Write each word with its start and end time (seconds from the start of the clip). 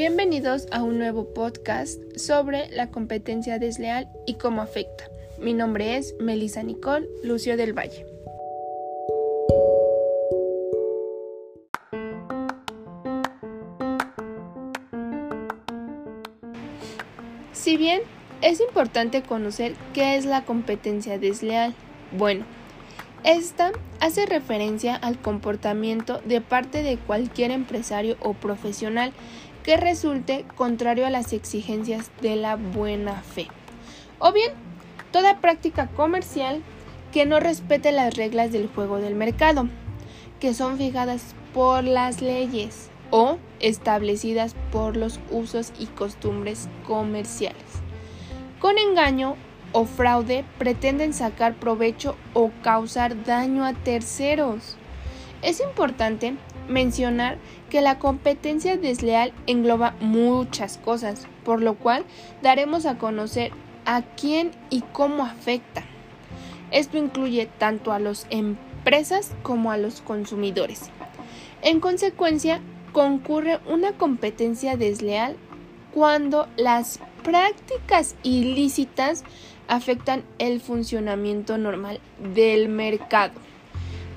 Bienvenidos 0.00 0.66
a 0.72 0.82
un 0.82 0.98
nuevo 0.98 1.34
podcast 1.34 2.00
sobre 2.16 2.70
la 2.70 2.90
competencia 2.90 3.58
desleal 3.58 4.08
y 4.24 4.36
cómo 4.36 4.62
afecta. 4.62 5.04
Mi 5.38 5.52
nombre 5.52 5.98
es 5.98 6.14
Melissa 6.18 6.62
Nicole 6.62 7.06
Lucio 7.22 7.58
del 7.58 7.76
Valle. 7.76 8.06
Si 17.52 17.76
bien 17.76 18.00
es 18.40 18.62
importante 18.62 19.20
conocer 19.20 19.74
qué 19.92 20.16
es 20.16 20.24
la 20.24 20.46
competencia 20.46 21.18
desleal, 21.18 21.74
bueno, 22.16 22.46
esta 23.22 23.72
hace 24.00 24.24
referencia 24.24 24.96
al 24.96 25.20
comportamiento 25.20 26.22
de 26.24 26.40
parte 26.40 26.82
de 26.82 26.96
cualquier 26.96 27.50
empresario 27.50 28.16
o 28.20 28.32
profesional 28.32 29.12
que 29.62 29.76
resulte 29.76 30.44
contrario 30.56 31.06
a 31.06 31.10
las 31.10 31.32
exigencias 31.32 32.10
de 32.20 32.36
la 32.36 32.56
buena 32.56 33.22
fe. 33.22 33.48
O 34.18 34.32
bien, 34.32 34.52
toda 35.12 35.40
práctica 35.40 35.88
comercial 35.88 36.62
que 37.12 37.26
no 37.26 37.40
respete 37.40 37.92
las 37.92 38.14
reglas 38.14 38.52
del 38.52 38.68
juego 38.68 38.98
del 38.98 39.14
mercado, 39.14 39.68
que 40.38 40.54
son 40.54 40.78
fijadas 40.78 41.34
por 41.52 41.84
las 41.84 42.22
leyes 42.22 42.90
o 43.10 43.38
establecidas 43.58 44.54
por 44.70 44.96
los 44.96 45.20
usos 45.30 45.72
y 45.78 45.86
costumbres 45.86 46.68
comerciales. 46.86 47.62
Con 48.60 48.78
engaño 48.78 49.36
o 49.72 49.84
fraude 49.84 50.44
pretenden 50.58 51.12
sacar 51.12 51.54
provecho 51.54 52.16
o 52.34 52.50
causar 52.62 53.24
daño 53.24 53.64
a 53.64 53.72
terceros. 53.72 54.76
Es 55.42 55.60
importante 55.60 56.36
mencionar 56.70 57.36
que 57.68 57.80
la 57.80 57.98
competencia 57.98 58.76
desleal 58.76 59.32
engloba 59.46 59.94
muchas 60.00 60.78
cosas, 60.78 61.26
por 61.44 61.60
lo 61.60 61.74
cual 61.74 62.04
daremos 62.42 62.86
a 62.86 62.96
conocer 62.96 63.52
a 63.84 64.02
quién 64.02 64.52
y 64.70 64.82
cómo 64.92 65.24
afecta. 65.24 65.82
Esto 66.70 66.96
incluye 66.96 67.46
tanto 67.58 67.92
a 67.92 67.98
las 67.98 68.26
empresas 68.30 69.32
como 69.42 69.72
a 69.72 69.76
los 69.76 70.00
consumidores. 70.00 70.90
En 71.62 71.80
consecuencia, 71.80 72.60
concurre 72.92 73.58
una 73.66 73.92
competencia 73.92 74.76
desleal 74.76 75.36
cuando 75.92 76.48
las 76.56 77.00
prácticas 77.22 78.14
ilícitas 78.22 79.24
afectan 79.68 80.24
el 80.38 80.60
funcionamiento 80.60 81.58
normal 81.58 82.00
del 82.34 82.68
mercado. 82.68 83.34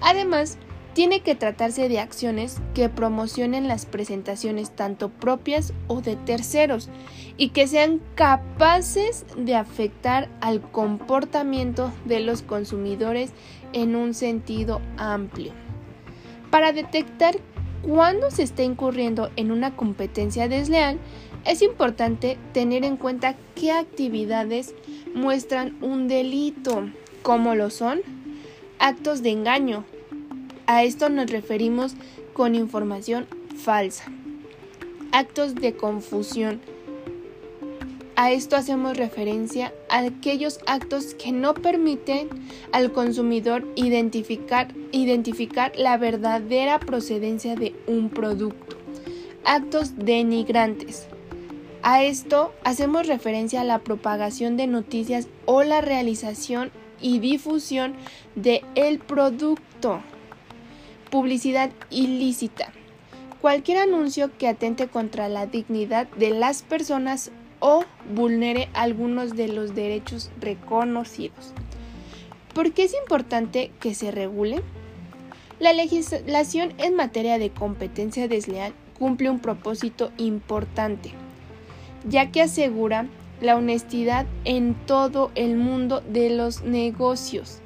Además, 0.00 0.58
tiene 0.94 1.20
que 1.20 1.34
tratarse 1.34 1.88
de 1.88 2.00
acciones 2.00 2.60
que 2.74 2.88
promocionen 2.88 3.66
las 3.68 3.86
presentaciones 3.86 4.70
tanto 4.70 5.08
propias 5.08 5.72
o 5.86 6.00
de 6.02 6.16
terceros 6.16 6.90
y 7.36 7.50
que 7.50 7.66
sean 7.66 8.00
capaces 8.14 9.24
de 9.36 9.54
afectar 9.54 10.28
al 10.40 10.60
comportamiento 10.60 11.92
de 12.04 12.20
los 12.20 12.42
consumidores 12.42 13.32
en 13.72 13.96
un 13.96 14.12
sentido 14.14 14.80
amplio. 14.98 15.52
Para 16.50 16.72
detectar 16.72 17.36
cuándo 17.82 18.30
se 18.30 18.42
está 18.42 18.62
incurriendo 18.62 19.30
en 19.36 19.50
una 19.50 19.74
competencia 19.74 20.48
desleal, 20.48 20.98
es 21.46 21.62
importante 21.62 22.38
tener 22.52 22.84
en 22.84 22.96
cuenta 22.96 23.34
qué 23.54 23.72
actividades 23.72 24.74
muestran 25.14 25.76
un 25.82 26.06
delito, 26.06 26.88
como 27.22 27.54
lo 27.54 27.70
son 27.70 28.00
actos 28.78 29.22
de 29.22 29.30
engaño. 29.30 29.84
A 30.72 30.84
esto 30.84 31.10
nos 31.10 31.30
referimos 31.30 31.92
con 32.32 32.54
información 32.54 33.26
falsa. 33.58 34.04
Actos 35.12 35.54
de 35.54 35.76
confusión. 35.76 36.62
A 38.16 38.32
esto 38.32 38.56
hacemos 38.56 38.96
referencia 38.96 39.74
a 39.90 39.98
aquellos 39.98 40.60
actos 40.66 41.12
que 41.12 41.30
no 41.30 41.52
permiten 41.52 42.30
al 42.72 42.90
consumidor 42.90 43.66
identificar, 43.76 44.72
la 45.76 45.98
verdadera 45.98 46.80
procedencia 46.80 47.54
de 47.54 47.74
un 47.86 48.08
producto. 48.08 48.78
Actos 49.44 49.98
denigrantes. 49.98 51.06
A 51.82 52.02
esto 52.02 52.54
hacemos 52.64 53.08
referencia 53.08 53.60
a 53.60 53.64
la 53.64 53.80
propagación 53.80 54.56
de 54.56 54.68
noticias 54.68 55.28
o 55.44 55.64
la 55.64 55.82
realización 55.82 56.70
y 56.98 57.18
difusión 57.18 57.92
de 58.36 58.64
el 58.74 59.00
producto. 59.00 60.00
Publicidad 61.12 61.70
ilícita. 61.90 62.72
Cualquier 63.40 63.78
anuncio 63.78 64.36
que 64.36 64.48
atente 64.48 64.88
contra 64.88 65.28
la 65.28 65.46
dignidad 65.46 66.08
de 66.16 66.30
las 66.30 66.62
personas 66.62 67.30
o 67.60 67.84
vulnere 68.12 68.68
algunos 68.74 69.36
de 69.36 69.46
los 69.46 69.76
derechos 69.76 70.32
reconocidos. 70.40 71.52
¿Por 72.52 72.72
qué 72.72 72.82
es 72.82 72.94
importante 72.94 73.70
que 73.78 73.94
se 73.94 74.10
regule? 74.10 74.62
La 75.60 75.72
legislación 75.72 76.74
en 76.78 76.96
materia 76.96 77.38
de 77.38 77.50
competencia 77.50 78.26
desleal 78.26 78.72
cumple 78.98 79.30
un 79.30 79.38
propósito 79.38 80.10
importante 80.18 81.12
ya 82.08 82.30
que 82.30 82.42
asegura 82.42 83.06
la 83.40 83.56
honestidad 83.56 84.26
en 84.44 84.74
todo 84.86 85.30
el 85.34 85.56
mundo 85.56 86.00
de 86.00 86.30
los 86.30 86.62
negocios, 86.62 87.60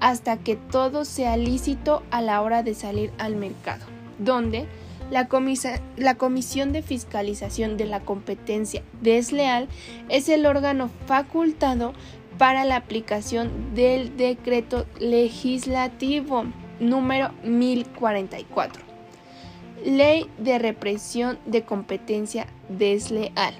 hasta 0.00 0.38
que 0.38 0.56
todo 0.56 1.04
sea 1.04 1.36
lícito 1.36 2.02
a 2.10 2.22
la 2.22 2.40
hora 2.42 2.62
de 2.62 2.74
salir 2.74 3.12
al 3.18 3.36
mercado, 3.36 3.84
donde 4.18 4.66
la, 5.10 5.26
Comisión 5.28 6.72
de 6.72 6.82
Fiscalización 6.82 7.76
de 7.76 7.86
la 7.86 8.00
Competencia 8.00 8.82
Desleal 9.00 9.68
es 10.08 10.28
el 10.28 10.46
órgano 10.46 10.90
facultado 11.06 11.92
para 12.38 12.64
la 12.64 12.76
aplicación 12.76 13.74
del 13.74 14.16
decreto 14.16 14.86
legislativo 14.98 16.44
número 16.78 17.32
1044, 17.44 18.82
Ley 19.84 20.26
de 20.38 20.58
Represión 20.58 21.38
de 21.44 21.62
Competencia 21.62 22.46
Desleal 22.68 23.54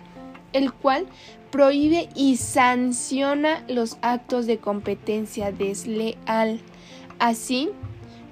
el 0.52 0.72
cual 0.72 1.06
prohíbe 1.50 2.08
y 2.14 2.36
sanciona 2.36 3.64
los 3.68 3.98
actos 4.02 4.46
de 4.46 4.58
competencia 4.58 5.52
desleal, 5.52 6.60
así 7.18 7.70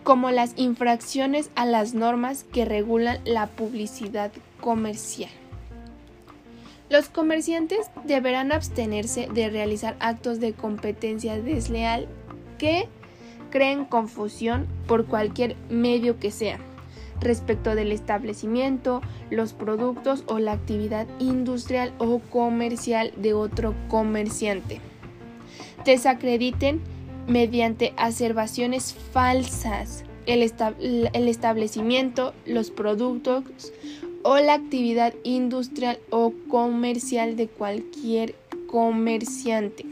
como 0.05 0.31
las 0.31 0.55
infracciones 0.57 1.51
a 1.55 1.67
las 1.67 1.95
normas 1.95 2.45
que 2.45 2.65
regulan 2.65 3.19
la 3.25 3.47
publicidad 3.47 4.33
comercial. 4.61 5.31
Los 6.89 7.11
comerciantes 7.11 7.91
deberán 8.05 8.51
abstenerse 8.51 9.29
de 9.33 9.51
realizar 9.51 9.97
actos 10.01 10.41
de 10.41 10.55
competencia 10.55 11.39
desleal 11.39 12.09
que 12.57 12.89
creen 13.51 13.85
confusión 13.85 14.67
por 14.87 15.07
cualquier 15.07 15.57
medio 15.69 16.19
que 16.19 16.31
sea 16.31 16.59
respecto 17.21 17.75
del 17.75 17.93
establecimiento, 17.93 19.01
los 19.31 19.53
productos 19.53 20.25
o 20.27 20.39
la 20.39 20.53
actividad 20.53 21.07
industrial 21.19 21.93
o 21.99 22.21
comercial 22.31 23.13
de 23.17 23.35
otro 23.35 23.75
comerciante. 23.89 24.81
Desacrediten 25.85 26.81
mediante 27.27 27.93
acervaciones 27.97 28.95
falsas 29.13 30.05
el, 30.29 30.43
establecimiento, 31.29 32.35
los 32.45 32.71
productos 32.71 33.45
o 34.23 34.37
la 34.39 34.55
actividad 34.55 35.15
industrial 35.25 35.99
o 36.11 36.35
comercial 36.49 37.37
de 37.37 37.49
cualquier 37.49 38.35
comerciante. 38.67 39.87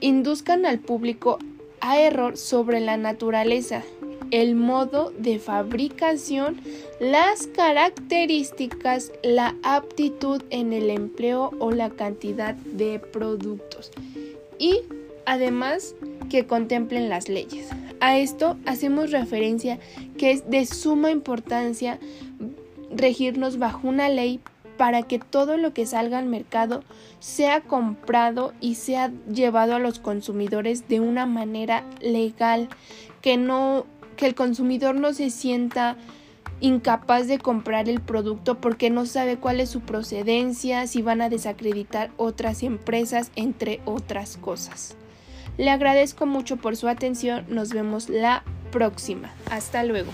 Induzcan 0.00 0.66
al 0.66 0.80
público 0.80 1.38
a 1.80 2.00
error 2.00 2.36
sobre 2.36 2.80
la 2.80 2.96
naturaleza 2.96 3.84
el 4.32 4.56
modo 4.56 5.12
de 5.18 5.38
fabricación, 5.38 6.60
las 6.98 7.46
características, 7.46 9.12
la 9.22 9.54
aptitud 9.62 10.42
en 10.50 10.72
el 10.72 10.90
empleo 10.90 11.50
o 11.60 11.70
la 11.70 11.90
cantidad 11.90 12.54
de 12.54 12.98
productos 12.98 13.92
y 14.58 14.80
además 15.26 15.94
que 16.30 16.46
contemplen 16.46 17.08
las 17.08 17.28
leyes. 17.28 17.68
A 18.00 18.18
esto 18.18 18.56
hacemos 18.64 19.10
referencia 19.10 19.78
que 20.18 20.32
es 20.32 20.50
de 20.50 20.64
suma 20.66 21.10
importancia 21.10 22.00
regirnos 22.90 23.58
bajo 23.58 23.86
una 23.86 24.08
ley 24.08 24.40
para 24.78 25.02
que 25.02 25.18
todo 25.18 25.58
lo 25.58 25.74
que 25.74 25.84
salga 25.84 26.18
al 26.18 26.26
mercado 26.26 26.82
sea 27.20 27.60
comprado 27.60 28.54
y 28.60 28.76
sea 28.76 29.12
llevado 29.32 29.74
a 29.74 29.78
los 29.78 29.98
consumidores 29.98 30.88
de 30.88 31.00
una 31.00 31.26
manera 31.26 31.84
legal, 32.00 32.70
que 33.20 33.36
no 33.36 33.84
que 34.16 34.26
el 34.26 34.34
consumidor 34.34 34.94
no 34.94 35.12
se 35.12 35.30
sienta 35.30 35.96
incapaz 36.60 37.26
de 37.26 37.38
comprar 37.38 37.88
el 37.88 38.00
producto 38.00 38.60
porque 38.60 38.88
no 38.88 39.04
sabe 39.04 39.36
cuál 39.36 39.60
es 39.60 39.68
su 39.68 39.80
procedencia, 39.80 40.86
si 40.86 41.02
van 41.02 41.20
a 41.20 41.28
desacreditar 41.28 42.10
otras 42.16 42.62
empresas, 42.62 43.32
entre 43.36 43.80
otras 43.84 44.36
cosas. 44.36 44.96
Le 45.58 45.70
agradezco 45.70 46.24
mucho 46.24 46.56
por 46.56 46.76
su 46.76 46.88
atención, 46.88 47.44
nos 47.48 47.70
vemos 47.70 48.08
la 48.08 48.44
próxima. 48.70 49.30
Hasta 49.50 49.84
luego. 49.84 50.10